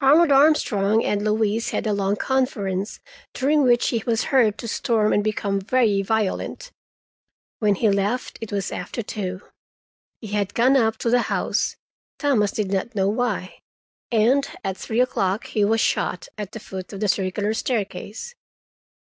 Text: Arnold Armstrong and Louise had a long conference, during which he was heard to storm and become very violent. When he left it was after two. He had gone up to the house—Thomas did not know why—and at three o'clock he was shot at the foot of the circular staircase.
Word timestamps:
Arnold 0.00 0.30
Armstrong 0.30 1.02
and 1.04 1.24
Louise 1.24 1.70
had 1.70 1.88
a 1.88 1.92
long 1.92 2.14
conference, 2.14 3.00
during 3.34 3.64
which 3.64 3.88
he 3.88 4.00
was 4.06 4.26
heard 4.30 4.56
to 4.58 4.68
storm 4.68 5.12
and 5.12 5.24
become 5.24 5.60
very 5.60 6.02
violent. 6.02 6.70
When 7.58 7.74
he 7.74 7.90
left 7.90 8.38
it 8.40 8.52
was 8.52 8.70
after 8.70 9.02
two. 9.02 9.42
He 10.20 10.28
had 10.28 10.54
gone 10.54 10.76
up 10.76 10.98
to 10.98 11.10
the 11.10 11.22
house—Thomas 11.22 12.52
did 12.52 12.70
not 12.70 12.94
know 12.94 13.08
why—and 13.08 14.48
at 14.62 14.76
three 14.76 15.00
o'clock 15.00 15.46
he 15.48 15.64
was 15.64 15.80
shot 15.80 16.28
at 16.38 16.52
the 16.52 16.60
foot 16.60 16.92
of 16.92 17.00
the 17.00 17.08
circular 17.08 17.52
staircase. 17.52 18.36